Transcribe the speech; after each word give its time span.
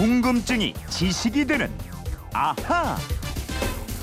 궁금증이 0.00 0.72
지식이 0.88 1.44
되는 1.44 1.70
아하. 2.32 2.96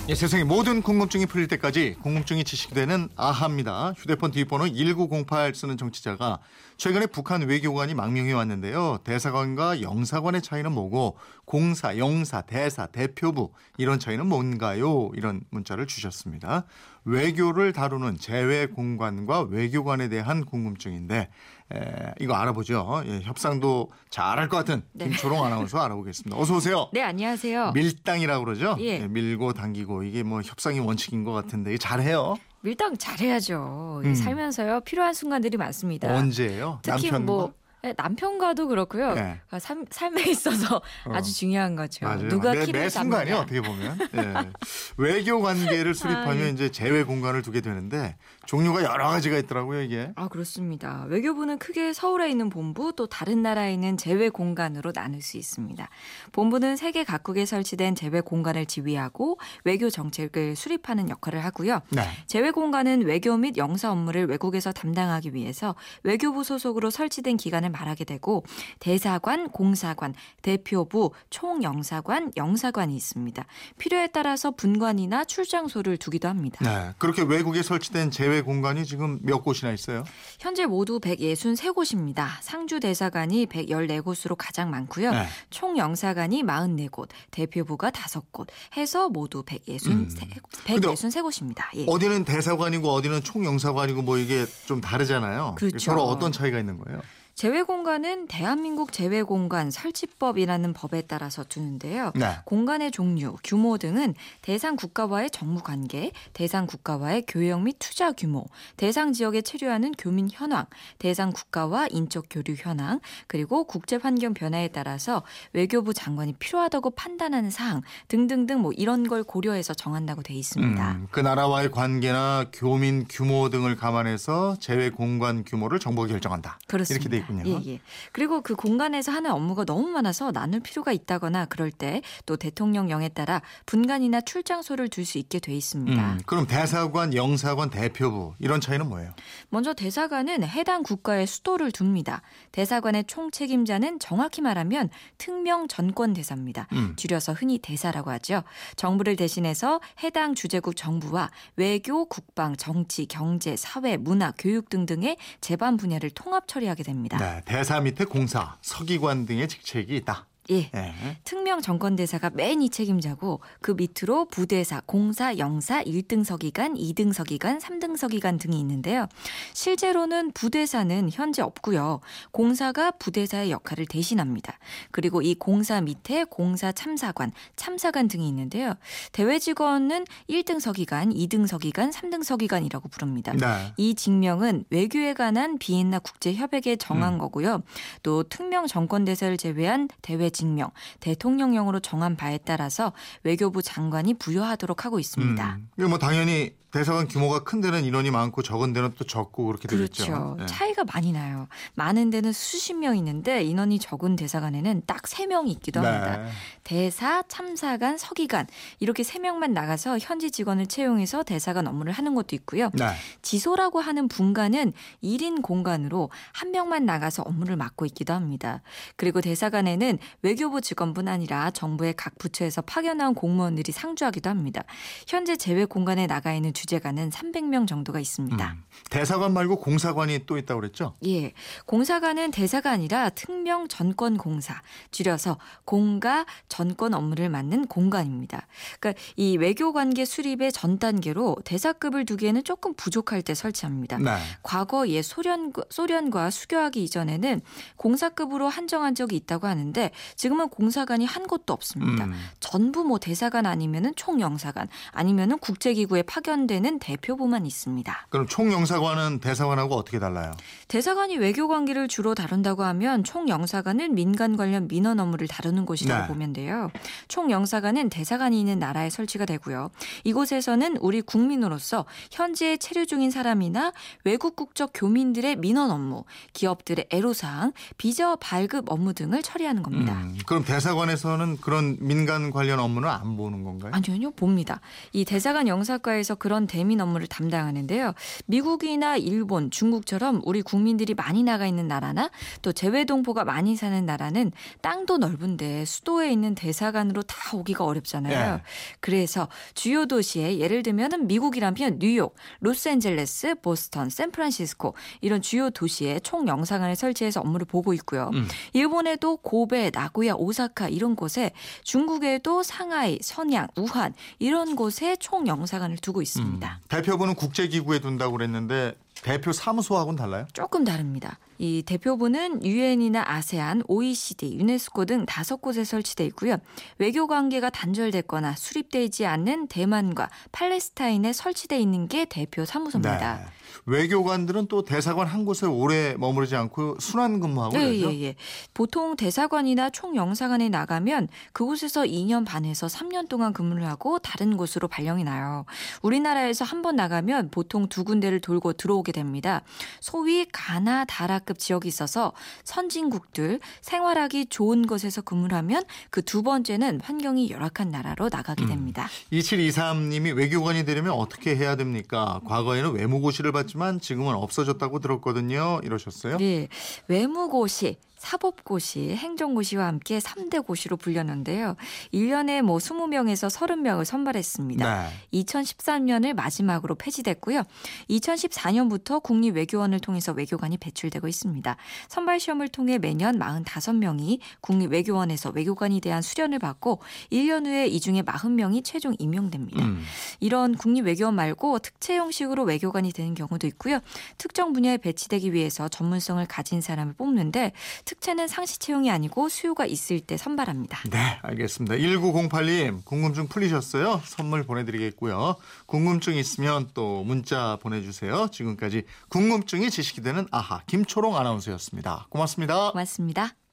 예, 0.10 0.14
세상의 0.14 0.46
모든 0.46 0.84
궁금증이 0.84 1.26
풀릴 1.26 1.48
때까지 1.48 1.96
궁금증이 2.04 2.44
지식이 2.44 2.76
되는 2.76 3.10
아하입니다. 3.16 3.94
휴대폰 3.98 4.30
뒷번호 4.30 4.68
1908 4.68 5.56
쓰는 5.56 5.76
정치자가 5.76 6.38
최근에 6.78 7.08
북한 7.08 7.42
외교관이 7.42 7.96
망명해 7.96 8.32
왔는데요. 8.32 9.00
대사관과 9.04 9.82
영사관의 9.82 10.44
차이는 10.44 10.72
뭐고 10.72 11.18
공사, 11.46 11.98
영사, 11.98 12.42
대사, 12.42 12.86
대표부 12.86 13.52
이런 13.80 13.98
차이는 13.98 14.28
뭔가요? 14.28 15.10
이런 15.16 15.42
문자를 15.50 15.88
주셨습니다. 15.88 16.66
외교를 17.08 17.72
다루는 17.72 18.18
재외 18.20 18.66
공관과 18.66 19.44
외교관에 19.50 20.10
대한 20.10 20.44
궁금증인데 20.44 21.30
에, 21.74 22.14
이거 22.20 22.34
알아보죠. 22.36 23.02
예, 23.06 23.22
협상도 23.22 23.90
잘할 24.10 24.50
것 24.50 24.58
같은 24.58 24.84
네. 24.92 25.06
김초롱 25.06 25.44
아나운서 25.44 25.80
알아보겠습니다. 25.80 26.38
어서 26.38 26.58
오세요. 26.58 26.90
네, 26.92 27.02
안녕하세요. 27.02 27.72
밀당이라고 27.74 28.44
그러죠. 28.44 28.76
예. 28.80 29.02
예, 29.02 29.08
밀고 29.08 29.54
당기고 29.54 30.04
이게 30.04 30.24
뭐 30.24 30.42
협상이 30.42 30.80
원칙인 30.80 31.24
것 31.24 31.32
같은데 31.32 31.72
이게 31.72 31.78
잘해요. 31.78 32.36
밀당 32.62 32.98
잘해야죠. 32.98 34.02
음. 34.04 34.14
살면서요 34.14 34.82
필요한 34.82 35.14
순간들이 35.14 35.56
많습니다. 35.58 36.14
언제예요? 36.14 36.80
특히 36.82 37.10
남편과? 37.10 37.20
뭐 37.20 37.48
네, 37.48 37.54
남편과도 37.96 38.68
그렇고요. 38.68 39.14
네. 39.14 39.40
아, 39.50 39.60
삶, 39.60 39.86
삶에 39.90 40.24
있어서 40.30 40.78
어. 40.78 41.12
아주 41.14 41.34
중요한 41.34 41.76
거죠. 41.76 42.06
맞아요. 42.06 42.28
누가 42.28 42.54
매, 42.54 42.66
키를 42.66 42.82
매 42.82 42.90
순간이. 42.90 43.32
어떻게 43.32 43.62
보면 43.62 44.00
예. 44.16 44.50
외교 44.98 45.42
관계를 45.42 45.94
수립하면 45.96 46.38
아, 46.38 46.46
예. 46.48 46.50
이제 46.50 46.70
재외 46.72 47.04
공간을 47.04 47.42
두게 47.44 47.62
되는데 47.62 48.18
종류가 48.48 48.82
여러 48.84 49.10
가지가 49.10 49.38
있더라고요 49.40 49.82
이게. 49.82 50.12
아 50.16 50.28
그렇습니다. 50.30 51.06
외교부는 51.10 51.60
크게 51.60 51.94
서울에 51.94 52.32
있는 52.32 52.50
본부 52.50 52.94
또 52.96 53.06
다른 53.06 53.44
나라에 53.44 53.74
있는 53.74 53.98
제외 53.98 54.30
공간으로 54.30 54.94
나눌 54.94 55.22
수 55.22 55.38
있습니다. 55.38 55.88
본부는 56.32 56.78
세계 56.78 57.04
각국에 57.04 57.46
설치된 57.46 57.96
제외 57.96 58.22
공간을 58.22 58.66
지휘하고 58.66 59.38
외교 59.66 59.90
정책을 59.90 60.56
수립하는 60.56 61.10
역할을 61.10 61.44
하고요. 61.44 61.82
네. 61.90 62.04
제외 62.26 62.52
공간은 62.52 63.02
외교 63.02 63.36
및 63.36 63.58
영사 63.58 63.92
업무를 63.92 64.28
외국에서 64.28 64.72
담당하기 64.72 65.34
위해서 65.34 65.76
외교부 66.04 66.46
소속으로 66.46 66.90
설치된 66.90 67.36
기관을 67.36 67.70
말하게 67.70 68.06
되고 68.06 68.44
대사관, 68.80 69.50
공사관, 69.50 70.14
대표부, 70.42 71.12
총영사관, 71.30 72.32
영사관이 72.38 72.96
있습니다. 72.96 73.46
필요에 73.78 74.08
따라서 74.08 74.52
분관이나 74.52 75.26
출장소를 75.26 75.98
두기도 75.98 76.30
합니다. 76.30 76.64
네. 76.64 76.94
그렇게 76.98 77.24
외국에 77.24 77.62
설치된 77.62 78.10
재외 78.12 78.37
공간이 78.42 78.86
지금 78.86 79.20
몇 79.22 79.44
곳이나 79.44 79.72
있어요? 79.72 80.04
현재 80.40 80.66
모두 80.66 81.00
163곳입니다. 81.00 82.28
상주 82.42 82.80
대사관이 82.80 83.46
114곳으로 83.48 84.36
가장 84.38 84.70
많고요. 84.70 85.12
네. 85.12 85.28
총 85.50 85.78
영사관이 85.78 86.44
44곳, 86.44 87.10
대표부가 87.32 87.92
5곳 87.92 88.48
해서 88.76 89.10
모두 89.10 89.44
163, 89.44 89.92
음. 89.92 90.10
근데 90.10 90.88
163곳입니다. 90.88 91.64
예. 91.76 91.86
어디는 91.88 92.26
대사관이고 92.26 92.90
어디는 92.90 93.24
총영사관이고 93.24 94.02
뭐 94.02 94.18
이게 94.18 94.46
좀 94.66 94.82
다르잖아요. 94.82 95.56
그렇죠. 95.58 95.80
서로 95.80 96.04
어떤 96.04 96.32
차이가 96.32 96.60
있는 96.60 96.78
거예요? 96.78 97.02
제외공간은 97.38 98.26
대한민국 98.26 98.92
제외공간 98.92 99.70
설치법이라는 99.70 100.74
법에 100.74 101.04
따라서 101.04 101.44
두는데요. 101.44 102.12
네. 102.16 102.32
공간의 102.46 102.90
종류, 102.90 103.36
규모 103.44 103.78
등은 103.78 104.16
대상 104.42 104.76
국가와의 104.76 105.30
정무 105.30 105.62
관계, 105.62 106.12
대상 106.34 106.66
국가와의 106.66 107.26
교역 107.28 107.62
및 107.62 107.76
투자 107.78 108.12
규모, 108.12 108.44
대상 108.76 109.14
지역에 109.14 109.42
체류하는 109.44 109.92
교민 110.00 110.30
현황, 110.32 110.66
대상 110.98 111.32
국가와 111.32 111.86
인적 111.92 112.26
교류 112.32 112.56
현황, 112.58 113.02
그리고 113.28 113.66
국제 113.66 113.98
환경 113.98 114.34
변화에 114.34 114.70
따라서 114.70 115.22
외교부 115.54 115.94
장관이 115.94 116.34
필요하다고 116.40 116.90
판단하는 116.90 117.52
사항 117.52 117.84
등등등 118.08 118.62
뭐 118.62 118.72
이런 118.72 119.08
걸 119.08 119.24
고려해서 119.24 119.76
정한다고 119.76 120.24
돼 120.24 120.34
있습니다. 120.34 120.92
음, 120.92 121.08
그 121.12 121.20
나라와의 121.20 121.70
관계나 121.70 122.46
교민 122.52 123.06
규모 123.08 123.52
등을 123.52 123.76
감안해서 123.76 124.58
재외 124.60 124.90
공간 124.90 125.44
규모를 125.46 125.78
정부가 125.78 126.08
결정한다. 126.08 126.58
그렇습니다. 126.66 127.06
이렇게 127.06 127.22
돼 127.22 127.27
있군요. 127.34 127.62
예, 127.66 127.74
예. 127.74 127.80
그리고 128.12 128.42
그 128.42 128.56
공간에서 128.56 129.12
하는 129.12 129.32
업무가 129.32 129.66
너무 129.66 129.88
많아서 129.88 130.32
나눌 130.32 130.60
필요가 130.60 130.92
있다거나 130.92 131.46
그럴 131.46 131.72
때 131.72 132.02
또 132.26 132.38
대통령령에 132.38 133.10
따라 133.10 133.42
분간이나 133.66 134.22
출장소를 134.22 134.90
둘 134.90 135.08
수 135.08 135.18
있게 135.20 135.40
돼 135.40 135.56
있습니다. 135.56 136.14
음, 136.14 136.20
그럼 136.26 136.48
대사관, 136.48 137.14
영사관, 137.14 137.70
대표부 137.70 138.34
이런 138.40 138.60
차이는 138.60 138.90
뭐예요? 138.90 139.14
먼저 139.48 139.74
대사관은 139.74 140.44
해당 140.44 140.84
국가의 140.84 141.26
수도를 141.26 141.72
둡니다. 141.72 142.22
대사관의 142.52 143.06
총 143.08 143.32
책임자는 143.32 144.00
정확히 144.00 144.42
말하면 144.42 144.90
특명 145.18 145.70
전권 145.70 146.14
대사입니다. 146.14 146.68
음. 146.74 146.94
줄여서 146.98 147.32
흔히 147.34 147.58
대사라고 147.60 148.12
하죠. 148.12 148.44
정부를 148.76 149.16
대신해서 149.16 149.80
해당 150.04 150.36
주재국 150.36 150.76
정부와 150.76 151.32
외교, 151.56 152.04
국방, 152.04 152.58
정치, 152.58 153.06
경제, 153.06 153.56
사회, 153.56 153.96
문화, 153.96 154.34
교육 154.38 154.68
등등의 154.68 155.16
재반 155.40 155.78
분야를 155.78 156.10
통합 156.10 156.50
처리하게 156.50 156.84
됩 156.84 156.98
네, 157.20 157.42
대사 157.46 157.80
밑에 157.80 158.06
공사, 158.06 158.58
서기관 158.62 159.26
등의 159.26 159.48
직책이 159.48 159.96
있다. 159.98 160.28
예. 160.52 160.70
예. 160.74 160.94
특명 161.24 161.62
정권대사가 161.62 162.30
맨 162.32 162.58
이 162.62 162.70
책임자고 162.70 163.40
그 163.62 163.72
밑으로 163.72 164.26
부대사, 164.26 164.82
공사, 164.86 165.38
영사, 165.38 165.84
1등 165.84 166.24
서기관, 166.24 166.74
2등 166.76 167.14
서기관, 167.14 167.60
3등 167.60 167.98
서기관 167.98 168.38
등이 168.38 168.60
있는데요. 168.60 169.08
실제로는 169.54 170.32
부대사는 170.32 171.10
현재 171.12 171.42
없고요. 171.42 172.00
공사가 172.32 172.92
부대사의 172.92 173.52
역할을 173.52 173.86
대신합니다. 173.86 174.58
그리고 174.92 175.22
이 175.22 175.36
공사 175.36 175.82
밑에 175.82 176.24
공사 176.24 176.72
참사관, 176.72 177.32
참사관 177.56 178.08
등이 178.08 178.28
있는데요. 178.28 178.74
대외 179.12 179.40
직원은 179.40 180.06
1등 180.30 180.60
서기관, 180.60 181.10
2등 181.14 181.48
서기관, 181.48 181.92
3등 181.92 182.24
서기관이라고 182.24 182.90
부릅니다. 182.90 183.34
네. 183.34 183.74
이 183.78 183.94
직명은 183.96 184.66
외교에 184.70 185.14
관한 185.14 185.58
비엔나 185.58 186.00
국제 186.00 186.34
협약에 186.34 186.78
정한 186.78 187.14
음. 187.14 187.18
거고요. 187.20 187.62
또 188.04 188.24
특명 188.24 188.68
정권 188.68 189.06
대사를 189.06 189.36
제외한 189.38 189.90
대외 190.02 190.30
직명, 190.38 190.70
대통령령으로 191.00 191.80
정한 191.80 192.16
바에 192.16 192.38
따라서 192.38 192.94
외교부 193.24 193.64
장관이 193.64 194.14
부여하도록 194.14 194.86
하고 194.86 195.00
있습니다. 195.00 195.56
음, 195.56 195.70
이거 195.78 195.90
뭐 195.90 195.98
당연히 195.98 196.56
대사관 196.72 197.08
규모가 197.08 197.44
큰 197.44 197.62
데는 197.62 197.84
인원이 197.84 198.12
많고 198.12 198.44
적은 198.44 198.74
데는 198.74 198.94
또 198.98 199.06
적고 199.06 199.46
그렇게 199.46 199.68
되겠죠. 199.68 200.06
그렇죠. 200.06 200.38
예. 200.42 200.46
차이가 200.46 200.84
많이 200.84 201.12
나요. 201.12 201.48
많은 201.76 202.10
데는 202.10 202.32
수십 202.34 202.74
명 202.76 202.96
있는데 202.98 203.44
인원이 203.44 203.80
적은 203.80 204.16
대사관에는 204.16 204.84
딱 204.86 205.08
세 205.08 205.26
명이 205.26 205.52
있기도 205.54 205.80
합니다. 205.80 206.18
네. 206.18 206.30
대사, 206.64 207.24
참사관, 207.24 207.98
서기관 207.98 208.46
이렇게 208.80 209.02
세 209.02 209.18
명만 209.18 209.52
나가서 209.54 209.98
현지 209.98 210.30
직원을 210.30 210.68
채용해서 210.68 211.24
대사관 211.24 211.66
업무를 211.66 211.92
하는 211.92 212.14
것도 212.14 212.36
있고요. 212.36 212.70
네. 212.74 212.90
지소라고 213.24 213.80
하는 213.80 214.08
분간은 214.08 214.74
1인 215.04 215.42
공간으로 215.42 216.12
한 216.34 216.52
명만 216.52 216.86
나가서 216.86 217.24
업무를 217.24 217.56
맡고 217.56 217.86
있기도 217.88 218.14
합니다. 218.14 218.62
그리고 218.96 219.22
대사관에는 219.22 219.98
외교부 220.22 220.62
직원뿐 220.62 221.08
아니라 221.08 221.50
정부의 221.50 221.96
각 221.98 222.18
부처에서 222.20 222.62
파견한 222.62 223.16
공무원들이 223.16 223.72
상주하기도 223.72 224.30
합니다. 224.30 224.64
현재 225.08 225.36
제외 225.36 225.66
공간에 225.66 226.06
나가 226.06 226.34
있는 226.34 226.54
주 226.54 226.67
재관은 226.68 227.10
300명 227.10 227.68
정도가 227.68 228.00
있습니다. 228.00 228.52
음. 228.52 228.64
대사관 228.90 229.34
말고 229.34 229.58
공사관이 229.58 230.26
또 230.26 230.38
있다고 230.38 230.62
그랬죠? 230.62 230.94
예. 231.06 231.34
공사관은 231.66 232.32
대사가 232.32 232.72
아니라 232.72 233.10
특명 233.10 233.68
전권 233.68 234.18
공사, 234.18 234.62
줄여서 234.92 235.38
공가 235.66 236.26
전권 236.48 236.94
업무를 236.94 237.30
맡는 237.30 237.68
공간입니다. 237.68 238.48
그러니까 238.80 239.02
이 239.16 239.38
외교 239.38 239.74
관계 239.74 240.06
수립의 240.06 240.52
전 240.52 240.80
단계로 240.80 241.38
대사급을 241.44 242.06
두기에는 242.06 242.44
조금 242.44 242.74
부족할 242.74 243.22
때 243.22 243.34
설치합니다. 243.34 243.98
네. 243.98 244.18
과거 244.44 244.88
예 244.90 245.02
소련 245.02 245.54
소련과 245.70 246.30
수교하기 246.30 246.84
이전에는 246.84 247.42
공사급으로 247.76 248.48
한정한 248.48 248.96
적이 248.96 249.16
있다고 249.18 249.48
하는데 249.48 249.92
지금은 250.16 250.50
공사관이 250.50 251.06
한 251.06 251.28
곳도 251.28 251.54
없습니다. 251.54 252.06
음. 252.06 252.14
전부 252.40 252.84
뭐 252.84 253.00
대사관 253.00 253.46
아니면은 253.46 253.94
총영사관 253.96 254.68
아니면은 254.92 255.38
국제기구에 255.40 256.04
파견 256.04 256.47
되는 256.48 256.80
대표부만 256.80 257.46
있습니다. 257.46 258.08
그럼 258.10 258.28
총영사관은 258.28 259.20
대사관하고 259.20 259.76
어떻게 259.76 260.00
달라요? 260.00 260.32
대사관이 260.68 261.18
외교 261.18 261.48
관계를 261.48 261.88
주로 261.88 262.16
다룬다고 262.16 262.64
하면 262.64 263.04
총영사관은 263.04 263.94
민간 263.96 264.38
관련 264.38 264.68
민원 264.68 265.00
업무를 265.00 265.28
다루는 265.28 265.66
곳이라고 265.66 266.02
네. 266.02 266.08
보면 266.08 266.34
돼요. 266.34 266.72
총영사관은 267.08 267.90
대사관이 267.90 268.40
있는 268.40 268.60
나라에 268.60 268.90
설치가 268.90 269.26
되고요. 269.26 269.72
이곳에서는 270.04 270.78
우리 270.78 271.02
국민으로서 271.02 271.86
현지에 272.12 272.58
체류 272.58 272.86
중인 272.86 273.12
사람이나 273.12 273.74
외국 274.04 274.36
국적 274.36 274.72
교민들의 274.74 275.38
민원 275.38 275.72
업무, 275.72 276.04
기업들의 276.34 276.88
애로사항, 276.90 277.54
비자 277.78 278.16
발급 278.16 278.72
업무 278.72 278.94
등을 278.94 279.22
처리하는 279.22 279.64
겁니다. 279.64 279.94
음, 279.94 280.18
그럼 280.26 280.46
대사관에서는 280.46 281.38
그런 281.42 281.78
민간 281.80 282.32
관련 282.32 282.60
업무는 282.60 282.90
안 282.90 283.18
보는 283.18 283.44
건가요? 283.44 283.72
아니요, 283.74 283.96
아니요, 283.96 284.12
봅니다. 284.12 284.62
이 284.94 285.04
대사관 285.06 285.48
영사과에서 285.48 286.16
그런 286.16 286.37
이런 286.38 286.46
대민 286.46 286.80
업무를 286.82 287.08
담당하는데요. 287.08 287.94
미국이나 288.28 288.96
일본, 288.96 289.50
중국처럼 289.50 290.22
우리 290.24 290.44
국민들이 290.44 290.94
많이 290.94 291.24
나가 291.24 291.48
있는 291.48 291.68
나라나 291.68 292.12
또 292.44 292.54
재외동포가 292.54 293.26
많이 293.26 293.56
사는 293.56 293.84
나라는 293.84 294.32
땅도 294.62 295.00
넓은데 295.00 295.66
수도에 295.66 296.12
있는 296.12 296.36
대사관으로 296.36 297.02
다 297.02 297.36
오기가 297.36 297.66
어렵잖아요. 297.66 298.36
예. 298.36 298.42
그래서 298.82 299.28
주요 299.56 299.88
도시에 299.88 300.38
예를 300.38 300.62
들면은 300.62 301.08
미국이라면 301.08 301.80
뉴욕, 301.80 302.16
로스앤젤레스, 302.42 303.42
보스턴, 303.42 303.90
샌프란시스코 303.90 304.76
이런 305.02 305.24
주요 305.24 305.50
도시에 305.50 306.00
총 306.02 306.28
영사관을 306.28 306.76
설치해서 306.76 307.22
업무를 307.22 307.48
보고 307.48 307.74
있고요. 307.74 308.12
음. 308.14 308.28
일본에도 308.54 309.18
고베, 309.18 309.72
나고야, 309.74 310.14
오사카 310.14 310.70
이런 310.70 310.96
곳에 310.96 311.32
중국에도 311.64 312.44
상하이, 312.44 313.00
선양, 313.02 313.48
우한 313.58 313.96
이런 314.20 314.56
곳에 314.56 314.96
총 314.98 315.26
영사관을 315.26 315.78
두고 315.78 316.04
있습니다. 316.04 316.27
대표부는 316.70 317.16
국제기구에 317.16 317.80
둔다고 317.80 318.14
그랬는데 318.14 318.76
대표 319.04 319.32
사무소하고는 319.32 319.98
달라요? 319.98 320.26
조금 320.34 320.64
다릅니다. 320.64 321.20
이 321.38 321.64
대표부는 321.66 322.44
유엔이나 322.44 323.04
아세안, 323.06 323.64
OECD, 323.68 324.38
유네스코 324.38 324.86
등 324.86 325.06
다섯 325.06 325.40
곳에 325.40 325.64
설치돼 325.64 326.06
있고요. 326.08 326.38
외교 326.80 327.08
관계가 327.08 327.50
단절됐거나 327.52 328.36
수립되지 328.36 329.06
않는 329.06 329.48
대만과 329.48 330.10
팔레스타인에 330.32 331.14
설치돼 331.14 331.60
있는 331.60 331.88
게 331.88 332.06
대표 332.06 332.44
사무소입니다. 332.44 333.18
네. 333.18 333.26
외교관들은 333.66 334.48
또 334.48 334.64
대사관 334.64 335.08
한 335.08 335.26
곳에 335.26 335.46
오래 335.46 335.96
머무르지 335.98 336.36
않고 336.36 336.78
순환 336.80 337.20
근무하고 337.20 337.56
예, 337.58 337.78
그러죠? 337.78 337.94
예, 337.94 338.02
예. 338.04 338.16
보통 338.54 338.96
대사관이나 338.96 339.70
총영사관에 339.70 340.50
나가면 340.50 341.08
그곳에서 341.34 341.84
2년 341.84 342.26
반에서 342.26 342.68
3년 342.68 343.08
동안 343.10 343.34
근무를 343.34 343.66
하고 343.68 344.00
다른 344.00 344.36
곳으로 344.38 344.68
발령이 344.68 345.04
나요. 345.04 345.46
우리나라에서 345.82 346.44
한 346.46 346.58
번 346.58 346.76
나가면 346.76 347.30
보통 347.30 347.68
두 347.70 347.84
군데를 347.84 348.20
돌고 348.20 348.54
들어오게 348.54 348.92
됩니다. 348.92 349.44
소위 349.80 350.26
가나 350.32 350.86
다라급 350.86 351.38
지역이 351.38 351.68
있어서 351.68 352.14
선진국들 352.44 353.40
생활하기 353.62 354.26
좋은 354.28 354.66
곳에서 354.66 355.02
근무를 355.02 355.38
하면 355.38 355.64
그 355.92 356.02
두 356.08 356.24
번째는 356.24 356.80
환경이 356.82 357.30
열악한 357.30 357.70
나라로 357.70 358.10
나가게 358.12 358.46
음. 358.46 358.48
됩니다. 358.50 358.88
2723님이 359.12 360.16
외교관이 360.16 360.64
되려면 360.66 360.94
어떻게 360.94 361.36
해야 361.36 361.56
됩니까? 361.56 362.22
과거에는 362.26 362.74
외무고시를 362.74 363.32
받 363.34 363.47
지만 363.48 363.80
지금은 363.80 364.14
없어졌다고 364.14 364.80
들었거든요. 364.80 365.60
이러셨어요? 365.64 366.18
예, 366.22 366.48
외무고시, 366.88 367.78
사법고시, 367.98 368.96
행정고시와 368.96 369.66
함께 369.66 370.00
3대 370.00 370.46
고시로 370.46 370.78
불렸는데요. 370.78 371.56
1년에 371.94 372.42
뭐 372.42 372.58
20명에서 372.58 373.30
30명을 373.30 373.86
선발했습니다. 373.86 374.84
네. 374.84 375.20
2013년을 375.22 376.14
마지막으로 376.14 376.76
폐지됐고요. 376.76 377.44
2014년부터 377.90 379.02
국립외교원을 379.02 379.80
통해서 379.80 380.12
외교관이 380.12 380.58
배출되고 380.58 381.08
있습니다. 381.08 381.58
선발 381.90 382.20
시험을 382.20 382.50
통해 382.50 382.78
매년 382.78 383.20
45명이 383.20 384.20
국립외교원에서 384.42 385.32
외교관이 385.32 385.82
대한 385.82 386.02
수련을 386.02 386.40
받고 386.40 386.82
1년 387.12 387.46
후에 387.46 387.68
이 387.68 387.80
중에 387.80 388.04
40명이 388.04 388.64
최종 388.64 388.96
임용됩니다. 389.00 389.64
음. 389.64 389.84
이런 390.20 390.56
국립외교원 390.56 391.16
말고 391.16 391.60
특채 391.60 391.98
형식으로 391.98 392.44
외교관이 392.44 392.92
되는 392.94 393.16
경우도 393.16 393.48
있고요. 393.48 393.80
특정 394.18 394.54
분야에 394.54 394.78
배치되기 394.78 395.34
위해서 395.34 395.68
전문성을 395.68 396.24
가진 396.28 396.62
사람을 396.62 396.94
뽑는데 396.94 397.54
특채는 397.88 398.28
상시 398.28 398.60
채용이 398.60 398.92
아니고 398.92 399.30
수요가 399.30 399.66
있을 399.66 400.02
때 400.02 400.18
선발합니다. 400.18 400.90
네, 400.90 401.20
알겠습니다. 401.22 401.76
1908님, 401.76 402.84
궁금증 402.84 403.28
풀리셨어요? 403.28 404.02
선물 404.04 404.44
보내드리겠고요. 404.44 405.36
궁금증 405.66 406.16
있으면 406.16 406.70
또 406.74 407.04
문자 407.04 407.58
보내주세요. 407.62 408.28
지금까지 408.32 408.84
궁금증이 409.10 409.72
지식이 409.72 410.02
되는 410.02 410.28
아하, 410.32 410.62
김초롱 410.68 411.16
아나운서였습니다. 411.16 412.08
고맙습니다. 412.10 412.72
고맙습니다. 412.72 413.47